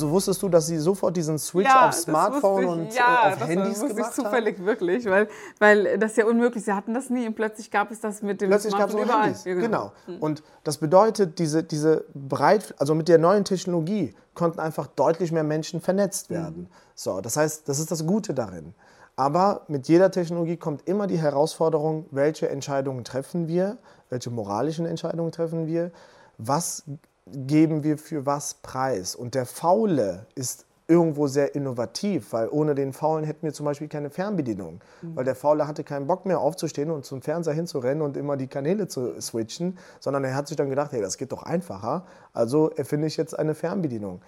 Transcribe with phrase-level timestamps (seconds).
[0.00, 3.34] Also wusstest du, dass sie sofort diesen Switch ja, auf Smartphone ich, und ja, äh,
[3.34, 4.64] auf Handys gemacht ich zufällig haben?
[4.64, 6.64] wirklich, weil, weil das ist ja unmöglich.
[6.64, 9.24] Sie hatten das nie und plötzlich gab es das mit dem plötzlich Smartphone überall.
[9.24, 9.44] Handys.
[9.44, 9.92] Ja, genau.
[10.06, 10.18] genau.
[10.24, 15.44] Und das bedeutet, diese, diese breit, also mit der neuen Technologie konnten einfach deutlich mehr
[15.44, 16.34] Menschen vernetzt mhm.
[16.34, 16.62] werden.
[16.62, 16.68] Mhm.
[16.94, 18.72] So, das heißt, das ist das Gute darin.
[19.16, 23.76] Aber mit jeder Technologie kommt immer die Herausforderung, welche Entscheidungen treffen wir,
[24.08, 25.90] welche moralischen Entscheidungen treffen wir,
[26.38, 26.84] was
[27.26, 29.14] geben wir für was preis.
[29.14, 33.86] Und der Faule ist irgendwo sehr innovativ, weil ohne den Faulen hätten wir zum Beispiel
[33.86, 34.80] keine Fernbedienung.
[35.02, 35.16] Mhm.
[35.16, 38.48] Weil der Faule hatte keinen Bock mehr aufzustehen und zum Fernseher hinzurennen und immer die
[38.48, 42.70] Kanäle zu switchen, sondern er hat sich dann gedacht, hey, das geht doch einfacher, also
[42.70, 44.20] erfinde ich jetzt eine Fernbedienung.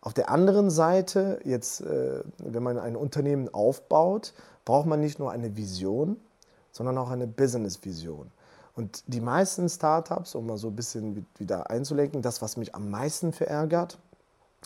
[0.00, 4.32] Auf der anderen Seite, jetzt, äh, wenn man ein Unternehmen aufbaut,
[4.64, 6.16] braucht man nicht nur eine Vision,
[6.72, 8.30] sondern auch eine Business-Vision.
[8.78, 12.90] Und die meisten Startups, um mal so ein bisschen wieder einzulenken, das, was mich am
[12.90, 13.98] meisten verärgert,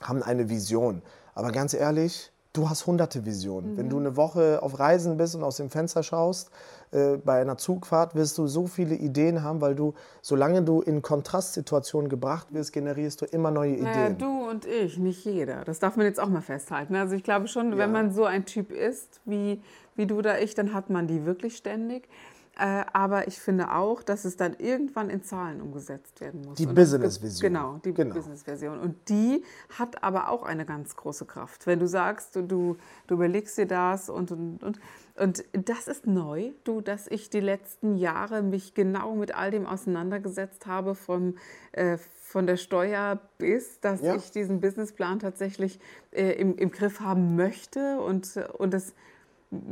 [0.03, 1.01] haben eine Vision.
[1.35, 3.73] Aber ganz ehrlich, du hast hunderte Visionen.
[3.73, 3.77] Mhm.
[3.79, 6.51] Wenn du eine Woche auf Reisen bist und aus dem Fenster schaust,
[6.91, 11.01] äh, bei einer Zugfahrt wirst du so viele Ideen haben, weil du, solange du in
[11.01, 13.85] Kontrastsituationen gebracht wirst, generierst du immer neue Ideen.
[13.85, 15.65] Naja, du und ich, nicht jeder.
[15.65, 16.97] Das darf man jetzt auch mal festhalten.
[16.97, 17.79] Also ich glaube schon, ja.
[17.79, 19.63] wenn man so ein Typ ist wie,
[19.97, 22.11] wie du oder ich, dann hat man die wirklich ständig.
[22.59, 26.59] Äh, aber ich finde auch, dass es dann irgendwann in Zahlen umgesetzt werden muss.
[26.59, 27.53] Die Business-Vision.
[27.53, 28.15] Genau, die genau.
[28.15, 28.79] Business-Version.
[28.79, 29.43] Und die
[29.79, 31.67] hat aber auch eine ganz große Kraft.
[31.67, 34.81] Wenn du sagst, du, du, du überlegst dir das und, und, und,
[35.17, 39.65] und das ist neu, du, dass ich die letzten Jahre mich genau mit all dem
[39.65, 41.37] auseinandergesetzt habe, vom,
[41.73, 44.15] äh, von der Steuer bis, dass ja.
[44.15, 48.95] ich diesen Businessplan tatsächlich äh, im, im Griff haben möchte und, und das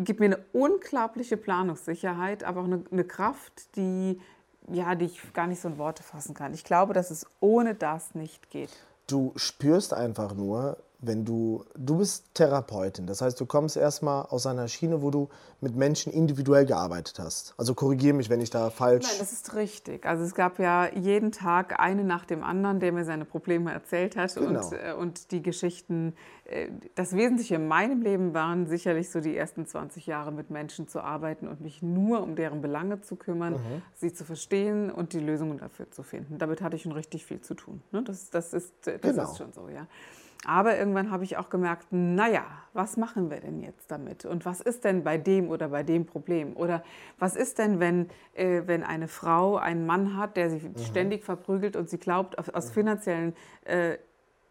[0.04, 4.20] gibt mir eine unglaubliche Planungssicherheit, aber auch eine, eine Kraft, die,
[4.70, 6.52] ja, die ich gar nicht so in Worte fassen kann.
[6.52, 8.70] Ich glaube, dass es ohne das nicht geht.
[9.06, 14.46] Du spürst einfach nur, wenn du, du bist Therapeutin, das heißt, du kommst erstmal aus
[14.46, 15.28] einer Schiene, wo du
[15.60, 17.54] mit Menschen individuell gearbeitet hast.
[17.56, 19.06] Also korrigiere mich, wenn ich da falsch.
[19.06, 20.06] Nein, das ist richtig.
[20.06, 24.16] Also es gab ja jeden Tag eine nach dem anderen, der mir seine Probleme erzählt
[24.16, 24.66] hat genau.
[24.66, 26.14] und, äh, und die Geschichten.
[26.44, 30.88] Äh, das Wesentliche in meinem Leben waren sicherlich so die ersten 20 Jahre mit Menschen
[30.88, 33.82] zu arbeiten und mich nur um deren Belange zu kümmern, mhm.
[33.94, 36.38] sie zu verstehen und die Lösungen dafür zu finden.
[36.38, 37.82] Damit hatte ich schon richtig viel zu tun.
[37.90, 38.02] Ne?
[38.02, 39.24] Das, das, ist, das genau.
[39.24, 39.86] ist schon so, ja.
[40.46, 44.24] Aber irgendwann habe ich auch gemerkt, naja, was machen wir denn jetzt damit?
[44.24, 46.56] Und was ist denn bei dem oder bei dem Problem?
[46.56, 46.82] Oder
[47.18, 50.78] was ist denn, wenn, äh, wenn eine Frau einen Mann hat, der sie mhm.
[50.78, 52.72] ständig verprügelt und sie glaubt, aus mhm.
[52.72, 53.34] finanziellen
[53.64, 53.98] äh,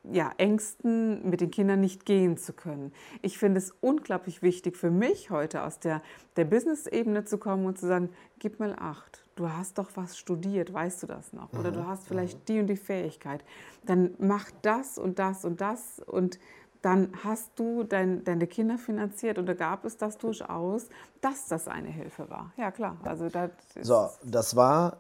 [0.04, 2.94] ja, Ängsten mit den Kindern nicht gehen zu können.
[3.22, 6.02] Ich finde es unglaublich wichtig für mich heute aus der,
[6.36, 10.74] der Business-Ebene zu kommen und zu sagen, gib mal acht du hast doch was studiert,
[10.74, 11.52] weißt du das noch?
[11.54, 11.88] Oder du mhm.
[11.88, 12.46] hast vielleicht mhm.
[12.48, 13.44] die und die Fähigkeit.
[13.86, 16.40] Dann mach das und das und das und
[16.82, 20.88] dann hast du dein, deine Kinder finanziert und da gab es das durchaus,
[21.22, 22.54] dass das eine Hilfe war.
[22.58, 22.98] Ja, klar.
[23.04, 23.52] Also das
[23.82, 24.98] so, das war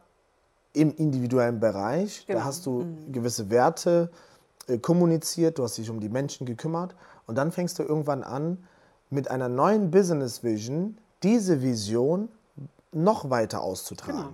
[0.73, 2.25] im individuellen Bereich.
[2.25, 2.39] Genau.
[2.39, 3.11] Da hast du mhm.
[3.11, 4.09] gewisse Werte
[4.67, 6.95] äh, kommuniziert, du hast dich um die Menschen gekümmert
[7.27, 8.65] und dann fängst du irgendwann an,
[9.09, 12.29] mit einer neuen Business Vision diese Vision
[12.91, 14.17] noch weiter auszutragen.
[14.17, 14.33] Genau.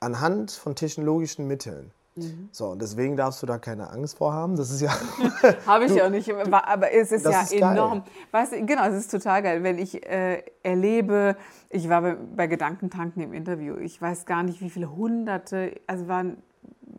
[0.00, 1.92] Anhand von technologischen Mitteln.
[2.16, 2.48] Mhm.
[2.52, 4.56] So, und deswegen darfst du da keine Angst vor haben.
[4.56, 4.92] Das ist ja.
[5.66, 8.04] Habe ich ja nicht, aber es ist ja ist enorm.
[8.30, 9.62] Weißt du, genau, es ist total geil.
[9.64, 11.36] Wenn ich äh, erlebe,
[11.70, 16.06] ich war bei, bei, Gedankentanken im Interview, ich weiß gar nicht, wie viele Hunderte, also
[16.06, 16.36] waren,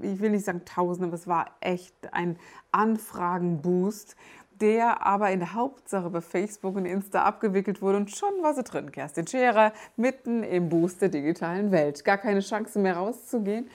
[0.01, 2.37] ich will nicht sagen Tausende, aber es war echt ein
[2.73, 4.17] Anfragenboost
[4.61, 8.63] der aber in der Hauptsache bei Facebook und Insta abgewickelt wurde und schon war sie
[8.63, 8.91] drin.
[8.91, 12.03] Kerstin Scherer mitten im Boost der digitalen Welt.
[12.05, 13.69] Gar keine Chance mehr rauszugehen.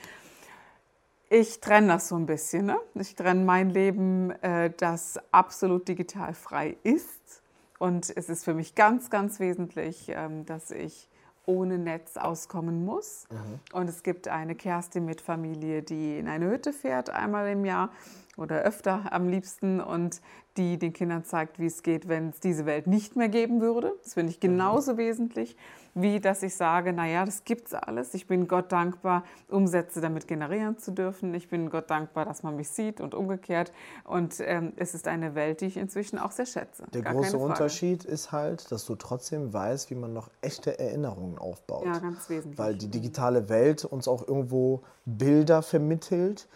[1.29, 2.65] Ich trenne das so ein bisschen.
[2.65, 2.77] Ne?
[2.95, 7.41] Ich trenne mein Leben, äh, das absolut digital frei ist.
[7.79, 11.09] Und es ist für mich ganz, ganz wesentlich, ähm, dass ich
[11.45, 13.27] ohne Netz auskommen muss.
[13.29, 13.79] Mhm.
[13.79, 17.89] Und es gibt eine Kerstin mit Familie, die in eine Hütte fährt einmal im Jahr
[18.37, 20.21] oder öfter am liebsten und
[20.57, 23.93] die den Kindern zeigt, wie es geht, wenn es diese Welt nicht mehr geben würde.
[24.03, 24.41] Das finde ich mhm.
[24.41, 24.97] genauso mhm.
[24.97, 25.55] wesentlich,
[25.93, 28.13] wie dass ich sage, naja, das gibt's alles.
[28.13, 31.33] Ich bin Gott dankbar, Umsätze damit generieren zu dürfen.
[31.33, 33.71] Ich bin Gott dankbar, dass man mich sieht und umgekehrt.
[34.03, 36.85] Und ähm, es ist eine Welt, die ich inzwischen auch sehr schätze.
[36.93, 41.37] Der Gar große Unterschied ist halt, dass du trotzdem weißt, wie man noch echte Erinnerungen
[41.37, 41.85] aufbaut.
[41.85, 42.57] Ja, ganz wesentlich.
[42.57, 46.47] Weil die digitale Welt uns auch irgendwo Bilder vermittelt,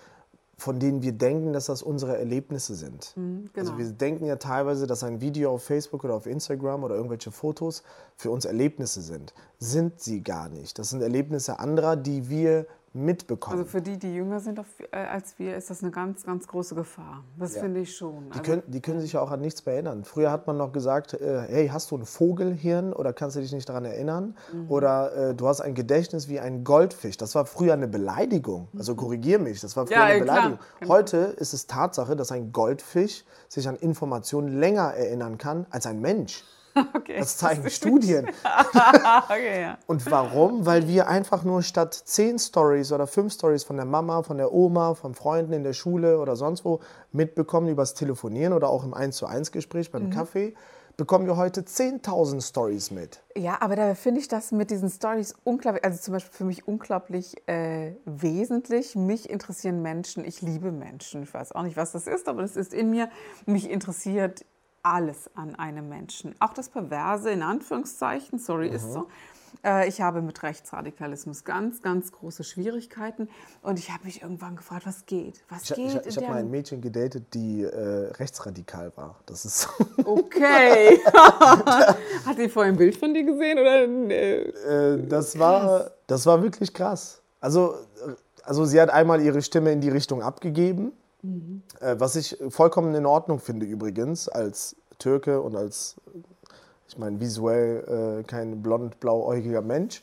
[0.58, 3.14] von denen wir denken, dass das unsere Erlebnisse sind.
[3.16, 3.72] Mhm, genau.
[3.72, 7.32] Also wir denken ja teilweise, dass ein Video auf Facebook oder auf Instagram oder irgendwelche
[7.32, 7.84] Fotos
[8.16, 9.34] für uns Erlebnisse sind.
[9.60, 10.80] Sind sie gar nicht.
[10.80, 13.60] Das sind Erlebnisse anderer, die wir mitbekommen.
[13.60, 16.76] Also für die, die jünger sind äh, als wir, ist das eine ganz, ganz große
[16.76, 17.24] Gefahr.
[17.38, 17.62] Das ja.
[17.62, 18.26] finde ich schon.
[18.28, 20.04] Die, also, können, die können sich ja auch an nichts mehr erinnern.
[20.06, 23.52] Früher hat man noch gesagt, äh, hey, hast du ein Vogelhirn oder kannst du dich
[23.52, 24.36] nicht daran erinnern?
[24.52, 24.72] Mhm.
[24.72, 27.18] Oder äh, du hast ein Gedächtnis wie ein Goldfisch.
[27.18, 28.70] Das war früher eine Beleidigung.
[28.78, 28.98] Also mhm.
[28.98, 30.60] korrigier mich, das war früher ja, eine Beleidigung.
[30.80, 30.90] Klar.
[30.90, 36.00] Heute ist es Tatsache, dass ein Goldfisch sich an Informationen länger erinnern kann als ein
[36.00, 36.44] Mensch.
[36.96, 37.20] Okay.
[37.20, 38.28] Das zeigen Studien.
[39.30, 39.78] okay, ja.
[39.88, 40.66] Und warum?
[40.66, 44.52] Weil wir einfach nur statt zehn Stories oder fünf Stories von der Mama, von der
[44.52, 46.80] Oma, von Freunden in der Schule oder sonst wo
[47.12, 50.10] mitbekommen übers Telefonieren oder auch im 1 zu 1 Gespräch beim mhm.
[50.12, 50.56] Kaffee,
[50.98, 53.22] bekommen wir heute 10.000 Stories mit.
[53.36, 56.68] Ja, aber da finde ich das mit diesen Stories unglaublich, also zum Beispiel für mich
[56.68, 58.96] unglaublich äh, wesentlich.
[58.96, 61.24] Mich interessieren Menschen, ich liebe Menschen.
[61.24, 63.10] Ich weiß auch nicht, was das ist, aber das ist in mir.
[63.46, 64.46] Mich interessiert
[64.86, 66.36] alles an einem Menschen.
[66.40, 68.76] Auch das Perverse in Anführungszeichen, sorry, mhm.
[68.76, 69.08] ist so.
[69.64, 73.30] Äh, ich habe mit Rechtsradikalismus ganz, ganz große Schwierigkeiten
[73.62, 75.44] und ich habe mich irgendwann gefragt, was geht?
[75.50, 76.02] Was ich, geht?
[76.06, 79.16] Ich, ich habe mal ein Mädchen gedatet, die äh, rechtsradikal war.
[79.26, 79.70] Das ist
[80.06, 81.00] okay.
[82.26, 83.84] Hat sie vorher ein Bild von dir gesehen oder?
[84.12, 87.22] Äh, das war, das war wirklich krass.
[87.40, 87.76] Also,
[88.44, 90.92] also sie hat einmal ihre Stimme in die Richtung abgegeben
[91.26, 91.64] Mhm.
[91.80, 95.96] Äh, was ich vollkommen in Ordnung finde übrigens, als Türke und als,
[96.88, 100.02] ich meine, visuell äh, kein blond-blauäugiger Mensch.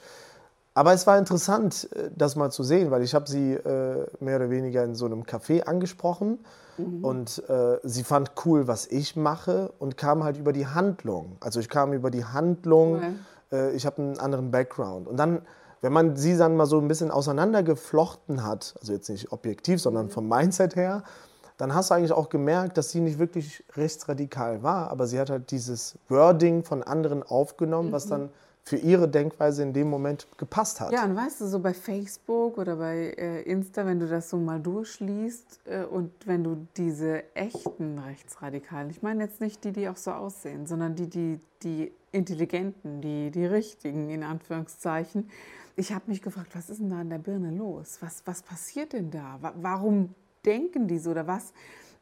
[0.75, 4.37] Aber es war interessant, äh, das mal zu sehen, weil ich habe sie äh, mehr
[4.37, 6.39] oder weniger in so einem Café angesprochen
[6.79, 7.05] mhm.
[7.05, 11.37] und äh, sie fand cool, was ich mache und kam halt über die Handlung.
[11.41, 13.19] Also ich kam über die Handlung, mhm.
[13.53, 15.07] äh, ich habe einen anderen Background.
[15.09, 15.43] Und dann
[15.83, 20.09] wenn man sie dann mal so ein bisschen auseinandergeflochten hat, also jetzt nicht objektiv, sondern
[20.09, 21.03] vom Mindset her,
[21.59, 25.29] dann hast du eigentlich auch gemerkt, dass sie nicht wirklich rechtsradikal war, aber sie hat
[25.29, 27.93] halt dieses Wording von anderen aufgenommen, mhm.
[27.93, 28.31] was dann
[28.65, 30.93] für ihre Denkweise in dem Moment gepasst hat.
[30.93, 34.37] Ja, und weißt du, so bei Facebook oder bei äh, Insta, wenn du das so
[34.37, 39.89] mal durchliest äh, und wenn du diese echten Rechtsradikalen, ich meine jetzt nicht die, die
[39.89, 45.29] auch so aussehen, sondern die, die, die intelligenten, die, die richtigen, in Anführungszeichen,
[45.75, 47.99] ich habe mich gefragt, was ist denn da in der Birne los?
[48.01, 49.39] Was, was passiert denn da?
[49.57, 51.53] Warum denken die so oder was?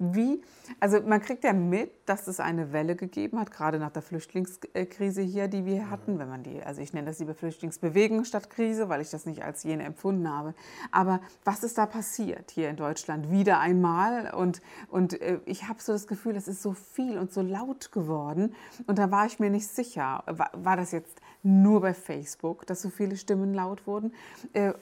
[0.02, 0.40] Wie,
[0.80, 5.20] also man kriegt ja mit, dass es eine Welle gegeben hat, gerade nach der Flüchtlingskrise
[5.20, 8.88] hier, die wir hatten, wenn man die, also ich nenne das lieber Flüchtlingsbewegung statt Krise,
[8.88, 10.54] weil ich das nicht als jene empfunden habe.
[10.90, 14.32] Aber was ist da passiert hier in Deutschland wieder einmal?
[14.32, 17.92] Und, und äh, ich habe so das Gefühl, es ist so viel und so laut
[17.92, 18.54] geworden.
[18.86, 22.80] Und da war ich mir nicht sicher, war, war das jetzt nur bei Facebook, dass
[22.80, 24.14] so viele Stimmen laut wurden?
[24.54, 24.72] Äh,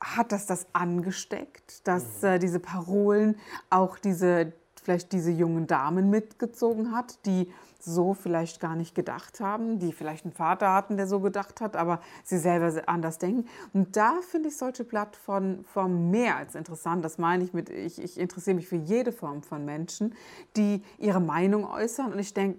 [0.00, 2.28] hat das das angesteckt, dass mhm.
[2.28, 3.36] äh, diese Parolen
[3.70, 4.52] auch diese
[4.84, 7.50] vielleicht diese jungen Damen mitgezogen hat, die
[7.80, 11.76] so vielleicht gar nicht gedacht haben, die vielleicht einen Vater hatten, der so gedacht hat,
[11.76, 13.48] aber sie selber anders denken.
[13.72, 17.04] Und da finde ich solche Plattformen mehr als interessant.
[17.04, 20.14] Das meine ich mit, ich, ich interessiere mich für jede Form von Menschen,
[20.56, 22.12] die ihre Meinung äußern.
[22.12, 22.58] Und ich denke,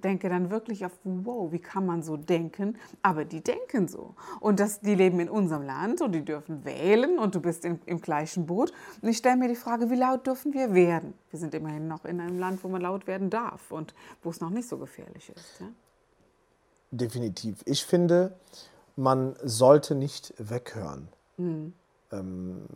[0.00, 2.76] denke dann wirklich auf, wow, wie kann man so denken?
[3.02, 4.14] Aber die denken so.
[4.40, 7.80] Und das, die leben in unserem Land und die dürfen wählen und du bist in,
[7.86, 8.72] im gleichen Boot.
[9.02, 11.14] Und ich stelle mir die Frage, wie laut dürfen wir werden?
[11.30, 14.40] Wir sind immerhin noch in einem Land, wo man laut werden darf und wo es
[14.40, 15.60] noch nicht so gefährlich ist.
[15.60, 15.66] Ja?
[16.90, 17.62] Definitiv.
[17.64, 18.36] Ich finde,
[18.96, 21.08] man sollte nicht weghören.
[21.36, 21.72] Mhm.
[22.12, 22.66] Ähm,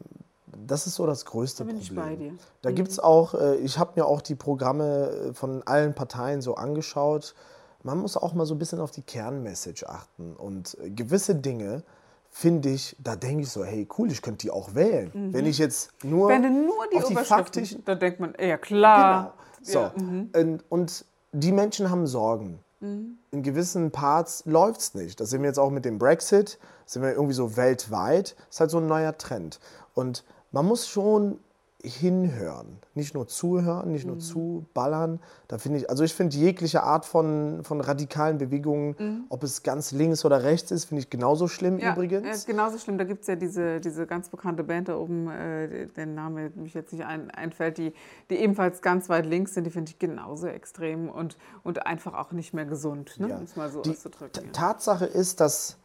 [0.66, 1.98] das ist so das größte da bin Problem.
[1.98, 2.32] Ich bei dir.
[2.62, 2.74] Da mhm.
[2.74, 6.54] gibt es auch, äh, ich habe mir auch die Programme äh, von allen Parteien so
[6.54, 7.34] angeschaut.
[7.82, 10.34] Man muss auch mal so ein bisschen auf die Kernmessage achten.
[10.36, 11.82] Und äh, gewisse Dinge,
[12.30, 15.10] finde ich, da denke ich so, hey, cool, ich könnte die auch wählen.
[15.12, 15.32] Mhm.
[15.32, 17.84] Wenn ich jetzt nur, Wenn du nur die, auf die faktischen...
[17.84, 19.34] Da denkt man, ja klar.
[19.64, 19.72] Genau.
[19.72, 19.78] So.
[19.78, 19.92] Ja.
[19.96, 20.30] Mhm.
[20.34, 22.58] Und, und, die Menschen haben Sorgen.
[22.80, 23.18] Mhm.
[23.30, 25.20] In gewissen Parts läuft es nicht.
[25.20, 28.34] Das sehen wir jetzt auch mit dem Brexit, sind wir irgendwie so weltweit.
[28.36, 29.60] Das ist halt so ein neuer Trend.
[29.94, 31.38] Und man muss schon
[31.82, 34.20] hinhören, nicht nur zuhören, nicht nur mhm.
[34.20, 35.20] zuballern.
[35.48, 39.24] Da finde ich, also ich finde jegliche Art von, von radikalen Bewegungen, mhm.
[39.28, 42.46] ob es ganz links oder rechts ist, finde ich genauso schlimm ja, übrigens.
[42.46, 42.98] Ja, genauso schlimm.
[42.98, 46.74] Da gibt es ja diese, diese ganz bekannte Band da oben, äh, der Name mich
[46.74, 47.92] jetzt nicht ein, einfällt, die,
[48.28, 49.64] die ebenfalls ganz weit links sind.
[49.64, 53.28] Die finde ich genauso extrem und, und einfach auch nicht mehr gesund, ne?
[53.28, 53.36] ja.
[53.36, 54.52] um es mal so die auszudrücken.
[54.52, 55.78] Tatsache ist, dass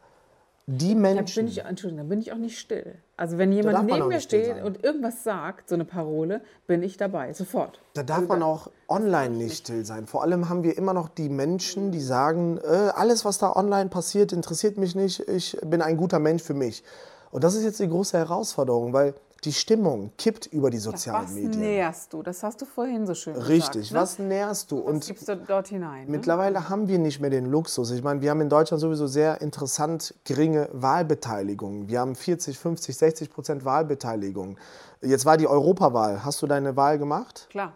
[0.66, 1.26] die Menschen.
[1.26, 2.96] Da bin ich, Entschuldigung, da bin ich auch nicht still.
[3.16, 7.32] Also wenn jemand neben mir steht und irgendwas sagt, so eine Parole, bin ich dabei,
[7.32, 7.80] sofort.
[7.94, 10.06] Da darf also, man auch online nicht still sein.
[10.06, 13.90] Vor allem haben wir immer noch die Menschen, die sagen, äh, alles, was da online
[13.90, 16.82] passiert, interessiert mich nicht, ich bin ein guter Mensch für mich.
[17.30, 19.14] Und das ist jetzt die große Herausforderung, weil
[19.44, 21.50] die Stimmung kippt über die sozialen was Medien.
[21.50, 22.22] Was nährst du?
[22.22, 23.92] Das hast du vorhin so schön Richtig, gesagt.
[23.92, 24.00] Ne?
[24.00, 24.78] was nährst du?
[24.78, 26.06] Und was gibst du dort hinein?
[26.06, 26.10] Ne?
[26.10, 26.68] Mittlerweile ne?
[26.68, 27.90] haben wir nicht mehr den Luxus.
[27.90, 31.88] Ich meine, wir haben in Deutschland sowieso sehr interessant geringe Wahlbeteiligung.
[31.88, 34.58] Wir haben 40, 50, 60 Prozent Wahlbeteiligung.
[35.02, 36.24] Jetzt war die Europawahl.
[36.24, 37.46] Hast du deine Wahl gemacht?
[37.50, 37.74] Klar.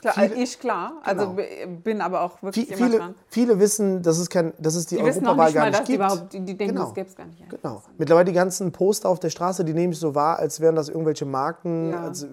[0.00, 1.76] Klar, viele, ich klar, also genau.
[1.84, 3.14] bin aber auch wirklich viele, immer dran.
[3.28, 6.32] Viele wissen, dass es, kein, dass es die, die Europawahl gar nicht gibt.
[6.32, 6.86] Die, die denken, genau.
[6.86, 7.48] das gäbe es gar nicht.
[7.50, 7.82] Genau.
[7.98, 10.88] Mittlerweile die ganzen Poster auf der Straße, die nehme ich so wahr, als wären das
[10.88, 12.04] irgendwelche Marken, ja.
[12.04, 12.26] als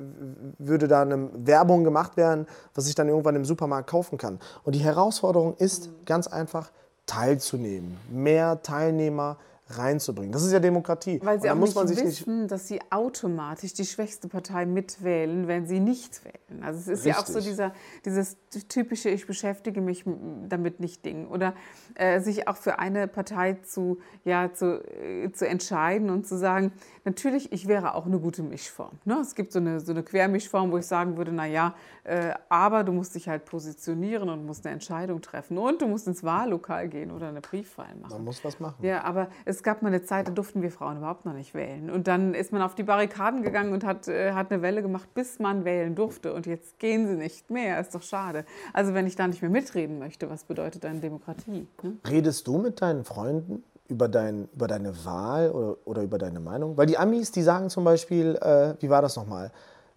[0.57, 4.39] würde da eine Werbung gemacht werden, was ich dann irgendwann im Supermarkt kaufen kann.
[4.63, 6.05] Und die Herausforderung ist mhm.
[6.05, 6.71] ganz einfach,
[7.05, 7.97] teilzunehmen.
[8.09, 9.37] Mehr Teilnehmer,
[9.77, 10.31] reinzubringen.
[10.31, 11.19] Das ist ja Demokratie.
[11.23, 15.67] Weil sie auch muss nicht wissen, nicht dass sie automatisch die schwächste Partei mitwählen, wenn
[15.67, 16.63] sie nicht wählen.
[16.63, 17.13] Also es ist Richtig.
[17.13, 17.73] ja auch so dieser,
[18.05, 18.37] dieses
[18.67, 20.03] typische, ich beschäftige mich
[20.49, 21.27] damit nicht Ding.
[21.27, 21.53] Oder
[21.95, 26.71] äh, sich auch für eine Partei zu, ja, zu, äh, zu entscheiden und zu sagen,
[27.05, 28.99] natürlich, ich wäre auch eine gute Mischform.
[29.05, 29.19] Ne?
[29.21, 32.91] Es gibt so eine, so eine Quermischform, wo ich sagen würde, naja, äh, aber du
[32.91, 35.57] musst dich halt positionieren und musst eine Entscheidung treffen.
[35.57, 38.13] Und du musst ins Wahllokal gehen oder eine Briefwahl machen.
[38.13, 38.83] Man muss was machen.
[38.85, 41.89] Ja, aber es gab mal eine Zeit, da durften wir Frauen überhaupt noch nicht wählen.
[41.89, 45.13] Und dann ist man auf die Barrikaden gegangen und hat, äh, hat eine Welle gemacht,
[45.13, 46.33] bis man wählen durfte.
[46.33, 47.79] Und jetzt gehen sie nicht mehr.
[47.79, 48.45] Ist doch schade.
[48.73, 51.67] Also wenn ich da nicht mehr mitreden möchte, was bedeutet dann Demokratie?
[51.81, 51.97] Ne?
[52.09, 56.77] Redest du mit deinen Freunden über, dein, über deine Wahl oder, oder über deine Meinung?
[56.77, 59.51] Weil die Amis, die sagen zum Beispiel, äh, wie war das nochmal?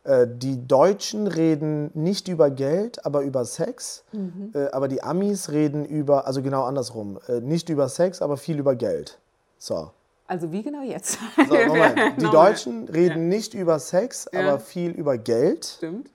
[0.06, 4.04] Äh, die Deutschen reden nicht über Geld, aber über Sex.
[4.12, 4.52] Mhm.
[4.54, 8.58] Äh, aber die Amis reden über, also genau andersrum, äh, nicht über Sex, aber viel
[8.58, 9.18] über Geld.
[9.58, 9.90] So.
[10.26, 11.18] Also wie genau jetzt?
[11.36, 12.20] So, Moment.
[12.20, 13.36] Die Deutschen reden ja.
[13.36, 14.40] nicht über Sex, ja.
[14.40, 15.64] aber viel über Geld.
[15.76, 16.10] Stimmt.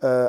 [0.00, 0.28] Äh,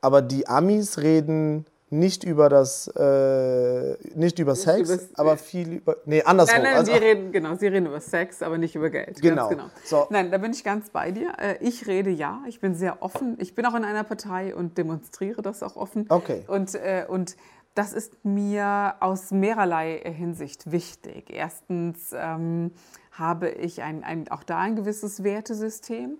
[0.00, 5.74] aber die Amis reden nicht über das, äh, nicht über nicht Sex, über aber viel
[5.74, 6.62] über, nee, andersrum.
[6.62, 9.22] Nein, nein, also, sie reden, genau, sie reden über Sex, aber nicht über Geld.
[9.22, 9.48] Genau.
[9.48, 9.64] genau.
[9.84, 10.06] So.
[10.10, 11.32] Nein, da bin ich ganz bei dir.
[11.38, 13.36] Äh, ich rede ja, ich bin sehr offen.
[13.38, 16.06] Ich bin auch in einer Partei und demonstriere das auch offen.
[16.08, 16.42] Okay.
[16.48, 17.36] Und, äh, und
[17.76, 21.28] das ist mir aus mehrerlei Hinsicht wichtig.
[21.28, 22.72] Erstens ähm,
[23.12, 26.18] habe ich ein, ein, auch da ein gewisses Wertesystem.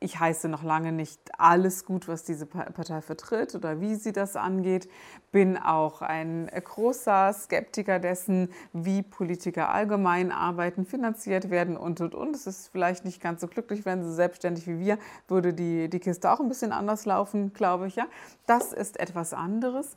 [0.00, 4.36] Ich heiße noch lange nicht alles gut, was diese Partei vertritt oder wie sie das
[4.36, 4.86] angeht.
[5.32, 12.36] Bin auch ein großer Skeptiker dessen, wie Politiker allgemein arbeiten, finanziert werden und und und.
[12.36, 16.00] Es ist vielleicht nicht ganz so glücklich, wenn sie selbstständig wie wir, würde die, die
[16.00, 17.96] Kiste auch ein bisschen anders laufen, glaube ich.
[17.96, 18.06] Ja,
[18.46, 19.96] das ist etwas anderes.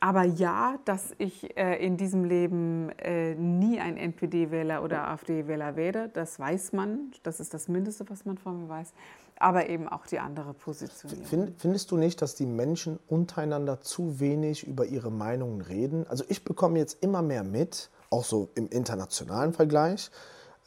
[0.00, 6.10] Aber ja, dass ich äh, in diesem Leben äh, nie ein NPD-Wähler oder AfD-Wähler werde,
[6.12, 7.12] das weiß man.
[7.22, 8.92] Das ist das Mindeste, was man von mir weiß.
[9.38, 11.12] Aber eben auch die andere Position.
[11.24, 16.06] Find, findest du nicht, dass die Menschen untereinander zu wenig über ihre Meinungen reden?
[16.08, 20.10] Also ich bekomme jetzt immer mehr mit, auch so im internationalen Vergleich.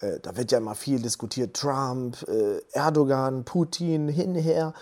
[0.02, 4.74] Äh, da wird ja immer viel diskutiert, Trump, äh, Erdogan, Putin, hinher.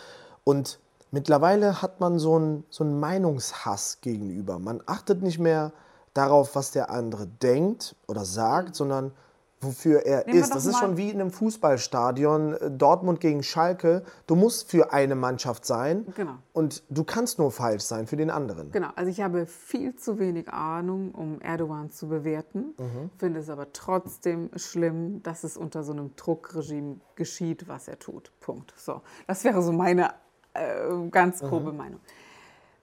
[0.44, 0.80] Und
[1.12, 4.60] mittlerweile hat man so einen, so einen Meinungshass gegenüber.
[4.60, 5.72] Man achtet nicht mehr
[6.14, 9.12] darauf, was der andere denkt oder sagt, sondern
[9.60, 10.54] wofür er Nehmen ist.
[10.54, 14.04] Das ist schon wie in einem Fußballstadion, äh, Dortmund gegen Schalke.
[14.28, 16.36] Du musst für eine Mannschaft sein genau.
[16.54, 18.72] und du kannst nur falsch sein für den anderen.
[18.72, 23.10] Genau, also ich habe viel zu wenig Ahnung, um Erdogan zu bewerten, mhm.
[23.18, 28.32] finde es aber trotzdem schlimm, dass es unter so einem Druckregime geschieht, was er tut.
[28.40, 28.74] Punkt.
[28.78, 30.12] So, das wäre so meine
[30.58, 31.78] äh, ganz grobe mhm.
[31.78, 32.00] Meinung.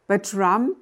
[0.06, 0.76] Bei Trump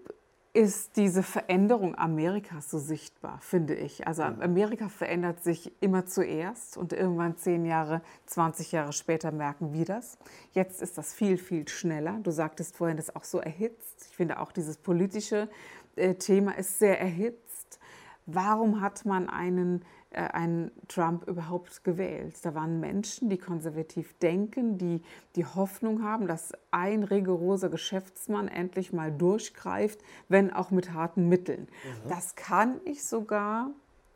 [0.55, 4.07] ist diese Veränderung Amerikas so sichtbar, finde ich.
[4.07, 4.43] Also mhm.
[4.43, 10.19] Amerika verändert sich immer zuerst und irgendwann zehn Jahre, 20 Jahre später merken wir das.
[10.53, 12.19] Jetzt ist das viel, viel schneller.
[12.23, 14.09] Du sagtest vorhin, das ist auch so erhitzt.
[14.11, 15.49] Ich finde auch dieses politische
[15.97, 17.79] äh, Thema ist sehr erhitzt.
[18.27, 22.35] Warum hat man einen äh, einen Trump überhaupt gewählt.
[22.43, 25.03] Da waren Menschen, die konservativ denken, die
[25.37, 31.63] die Hoffnung haben, dass ein rigoroser Geschäftsmann endlich mal durchgreift, wenn auch mit harten Mitteln.
[31.63, 32.09] Mhm.
[32.09, 33.71] Das kann ich sogar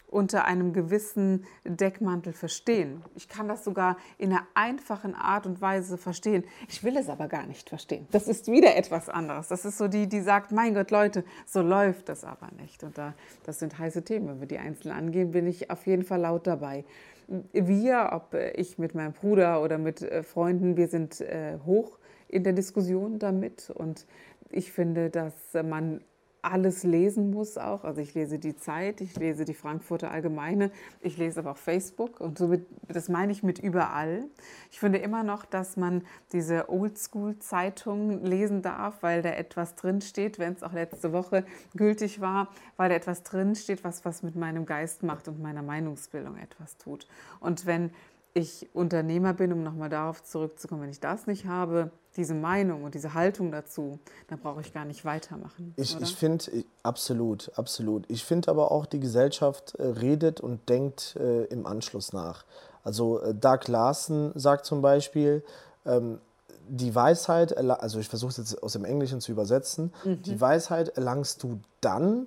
[0.08, 3.02] unter einem gewissen Deckmantel verstehen.
[3.14, 6.44] Ich kann das sogar in einer einfachen Art und Weise verstehen.
[6.68, 8.06] Ich will es aber gar nicht verstehen.
[8.12, 9.48] Das ist wieder etwas anderes.
[9.48, 12.84] Das ist so die, die sagt, mein Gott, Leute, so läuft das aber nicht.
[12.84, 14.28] Und da, das sind heiße Themen.
[14.28, 16.84] Wenn wir die einzeln angehen, bin ich auf jeden Fall laut dabei.
[17.52, 21.98] Wir, ob ich mit meinem Bruder oder mit äh, Freunden, wir sind äh, hoch
[22.28, 23.70] in der Diskussion damit.
[23.70, 24.06] Und
[24.50, 26.00] ich finde, dass man
[26.46, 27.84] alles lesen muss auch.
[27.84, 32.20] Also ich lese die Zeit, ich lese die Frankfurter Allgemeine, ich lese aber auch Facebook
[32.20, 34.24] und somit, das meine ich mit überall.
[34.70, 40.54] Ich finde immer noch, dass man diese Oldschool-Zeitung lesen darf, weil da etwas drinsteht, wenn
[40.54, 45.02] es auch letzte Woche gültig war, weil da etwas drinsteht, was was mit meinem Geist
[45.02, 47.06] macht und meiner Meinungsbildung etwas tut.
[47.40, 47.90] Und wenn
[48.36, 52.94] ich Unternehmer bin, um nochmal darauf zurückzukommen, wenn ich das nicht habe, diese Meinung und
[52.94, 55.72] diese Haltung dazu, dann brauche ich gar nicht weitermachen.
[55.76, 58.04] Ich, ich finde, absolut, absolut.
[58.08, 62.44] Ich finde aber auch, die Gesellschaft äh, redet und denkt äh, im Anschluss nach.
[62.84, 65.42] Also äh, Doug Larson sagt zum Beispiel,
[65.86, 66.20] ähm,
[66.68, 70.20] die Weisheit, also ich versuche es jetzt aus dem Englischen zu übersetzen, mhm.
[70.22, 72.26] die Weisheit erlangst du dann,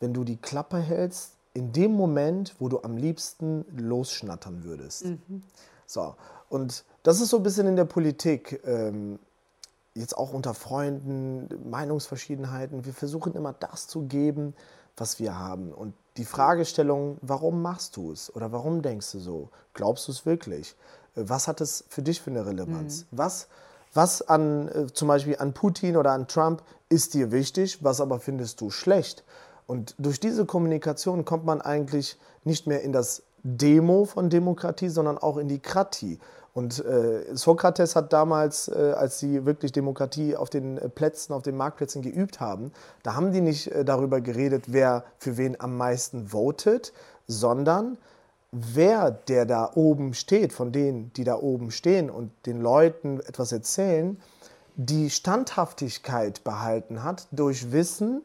[0.00, 5.06] wenn du die Klappe hältst, in dem Moment, wo du am liebsten losschnattern würdest.
[5.06, 5.42] Mhm.
[5.86, 6.14] So,
[6.48, 9.18] und das ist so ein bisschen in der Politik, ähm,
[9.94, 12.84] jetzt auch unter Freunden, Meinungsverschiedenheiten.
[12.84, 14.54] Wir versuchen immer das zu geben,
[14.96, 15.72] was wir haben.
[15.72, 19.50] Und die Fragestellung, warum machst du es oder warum denkst du so?
[19.74, 20.76] Glaubst du es wirklich?
[21.16, 23.02] Äh, was hat es für dich für eine Relevanz?
[23.10, 23.18] Mhm.
[23.18, 23.48] Was,
[23.94, 28.20] was an äh, zum Beispiel an Putin oder an Trump ist dir wichtig, was aber
[28.20, 29.24] findest du schlecht?
[29.68, 35.18] Und durch diese Kommunikation kommt man eigentlich nicht mehr in das Demo von Demokratie, sondern
[35.18, 36.18] auch in die Kratie.
[36.54, 41.42] Und äh, Sokrates hat damals, äh, als sie wirklich Demokratie auf den äh, Plätzen, auf
[41.42, 42.72] den Marktplätzen geübt haben,
[43.02, 46.94] da haben die nicht äh, darüber geredet, wer für wen am meisten votet,
[47.26, 47.98] sondern
[48.50, 53.52] wer, der da oben steht, von denen, die da oben stehen und den Leuten etwas
[53.52, 54.18] erzählen,
[54.76, 58.22] die Standhaftigkeit behalten hat durch Wissen,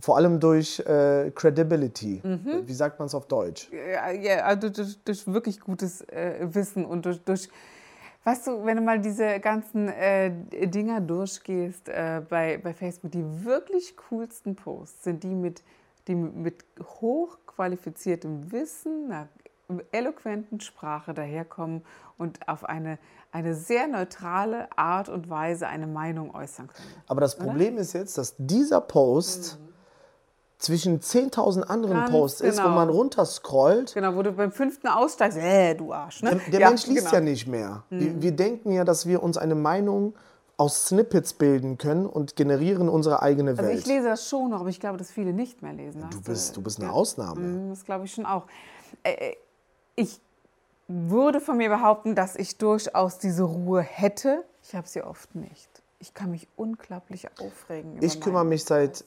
[0.00, 2.20] vor allem durch äh, Credibility.
[2.22, 2.66] Mhm.
[2.66, 3.70] Wie sagt man es auf Deutsch?
[3.72, 7.48] Ja, ja also durch, durch wirklich gutes äh, Wissen und durch, durch,
[8.24, 10.30] weißt du, wenn du mal diese ganzen äh,
[10.68, 15.62] Dinger durchgehst äh, bei, bei Facebook, die wirklich coolsten Posts sind die mit,
[16.06, 19.28] die mit hochqualifiziertem Wissen, einer
[19.92, 21.84] eloquenten Sprache daherkommen
[22.16, 22.98] und auf eine,
[23.32, 26.88] eine sehr neutrale Art und Weise eine Meinung äußern können.
[27.06, 27.82] Aber das Problem Oder?
[27.82, 29.58] ist jetzt, dass dieser Post...
[29.60, 29.67] Mhm
[30.58, 32.50] zwischen 10.000 anderen Ganz Posts genau.
[32.52, 32.74] ist, wo genau.
[32.74, 33.94] man runterscrollt.
[33.94, 36.22] Genau, wo du beim fünften aussteigst, äh, du Arsch.
[36.22, 36.30] Ne?
[36.30, 37.14] Der, der ja, Mensch liest genau.
[37.14, 37.84] ja nicht mehr.
[37.90, 38.00] Mhm.
[38.00, 40.14] Wir, wir, denken ja, dass wir uns eine Meinung
[40.56, 43.68] aus Snippets bilden können und generieren unsere eigene Welt.
[43.68, 46.04] Also ich lese das schon noch, aber ich glaube, dass viele nicht mehr lesen.
[46.10, 46.92] Du bist, du bist eine ja.
[46.92, 47.40] Ausnahme.
[47.40, 48.46] Mhm, das glaube ich schon auch.
[49.04, 49.36] Äh, äh,
[49.94, 50.20] ich
[50.88, 54.44] würde von mir behaupten, dass ich durchaus diese Ruhe hätte.
[54.64, 55.68] Ich habe sie oft nicht.
[56.00, 57.98] Ich kann mich unglaublich aufregen.
[58.00, 59.04] ich kümmere mich seit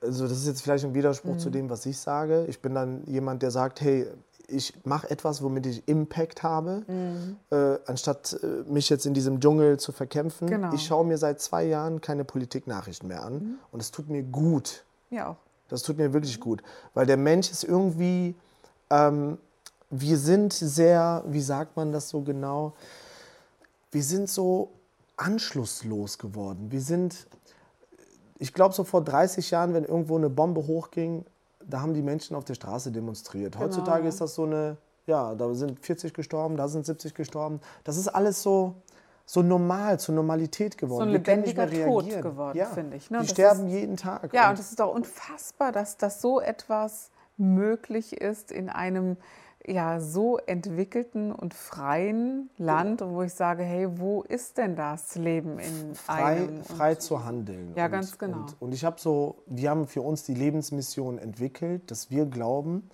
[0.00, 1.38] also das ist jetzt vielleicht ein Widerspruch mhm.
[1.38, 2.46] zu dem, was ich sage.
[2.48, 4.06] Ich bin dann jemand, der sagt, hey,
[4.48, 7.36] ich mache etwas, womit ich Impact habe, mhm.
[7.50, 10.48] äh, anstatt äh, mich jetzt in diesem Dschungel zu verkämpfen.
[10.48, 10.72] Genau.
[10.72, 13.54] Ich schaue mir seit zwei Jahren keine Politiknachrichten mehr an mhm.
[13.70, 14.84] und es tut mir gut.
[15.10, 15.36] Ja auch.
[15.68, 16.62] Das tut mir wirklich gut,
[16.94, 18.34] weil der Mensch ist irgendwie,
[18.88, 19.36] ähm,
[19.90, 22.72] wir sind sehr, wie sagt man das so genau,
[23.90, 24.70] wir sind so
[25.18, 26.70] anschlusslos geworden.
[26.70, 27.26] Wir sind
[28.38, 31.24] ich glaube, so vor 30 Jahren, wenn irgendwo eine Bombe hochging,
[31.66, 33.52] da haben die Menschen auf der Straße demonstriert.
[33.52, 33.64] Genau.
[33.64, 37.60] Heutzutage ist das so eine, ja, da sind 40 gestorben, da sind 70 gestorben.
[37.84, 38.74] Das ist alles so,
[39.26, 41.00] so normal, zur Normalität geworden.
[41.00, 42.66] So ein lebendiger Tod geworden, ja.
[42.66, 43.10] finde ich.
[43.10, 43.18] Ne?
[43.18, 44.32] Die das sterben ist, jeden Tag.
[44.32, 49.16] Ja, und, es ist doch unfassbar, dass, dass so etwas möglich ist in einem
[49.68, 55.58] ja, so entwickelten und freien Land, wo ich sage, hey, wo ist denn das Leben
[55.58, 56.64] in frei, einem?
[56.64, 57.72] Frei zu handeln.
[57.76, 58.38] Ja, und, ganz genau.
[58.38, 62.90] Und, und ich habe so, wir haben für uns die Lebensmission entwickelt, dass wir glauben,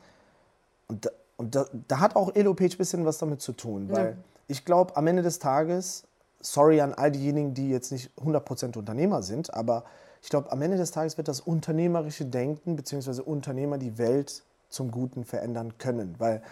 [0.88, 4.06] und da, und da, da hat auch EloPage ein bisschen was damit zu tun, weil
[4.06, 4.16] ja.
[4.48, 6.04] ich glaube, am Ende des Tages,
[6.40, 9.84] sorry an all diejenigen, die jetzt nicht 100% Unternehmer sind, aber
[10.22, 13.20] ich glaube, am Ende des Tages wird das unternehmerische Denken bzw.
[13.20, 16.14] Unternehmer die Welt zum Guten verändern können.
[16.18, 16.42] Weil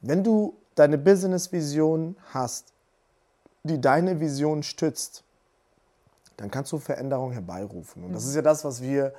[0.00, 2.72] wenn du deine Business-Vision hast,
[3.64, 5.24] die deine Vision stützt,
[6.36, 8.04] dann kannst du Veränderung herbeirufen.
[8.04, 9.12] Und das ist ja das, was wir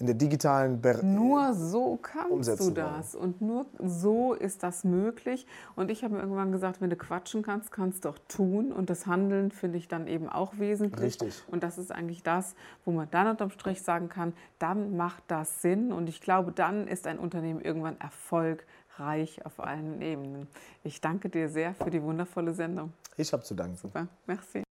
[0.00, 3.24] in der digitalen Be Nur so kannst du das wollen.
[3.24, 5.44] und nur so ist das möglich.
[5.74, 8.70] Und ich habe mir irgendwann gesagt, wenn du quatschen kannst, kannst du auch tun.
[8.70, 11.20] Und das Handeln finde ich dann eben auch wesentlich.
[11.20, 11.42] Richtig.
[11.48, 15.62] Und das ist eigentlich das, wo man dann unterm Strich sagen kann, dann macht das
[15.62, 15.92] Sinn.
[15.92, 17.96] Und ich glaube, dann ist ein Unternehmen irgendwann
[18.98, 20.48] erfolgreich auf allen Ebenen.
[20.84, 22.92] Ich danke dir sehr für die wundervolle Sendung.
[23.16, 23.76] Ich habe zu danken.
[23.76, 24.64] Super, merci.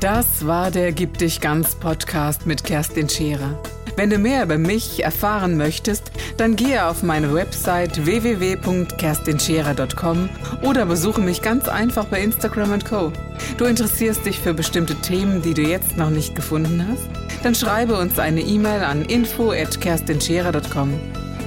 [0.00, 3.60] Das war der Gib dich ganz Podcast mit Kerstin Scherer.
[3.96, 10.30] Wenn du mehr über mich erfahren möchtest, dann gehe auf meine Website www.kerstinscherer.com
[10.62, 13.12] oder besuche mich ganz einfach bei Instagram Co.
[13.58, 17.19] Du interessierst dich für bestimmte Themen, die du jetzt noch nicht gefunden hast?
[17.42, 21.00] Dann schreibe uns eine E-Mail an info@kerstinscherer.com.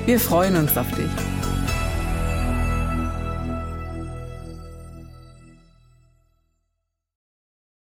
[0.06, 1.10] Wir freuen uns auf dich.